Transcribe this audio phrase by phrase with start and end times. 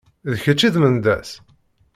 [0.31, 1.29] D kečč i d Mendas?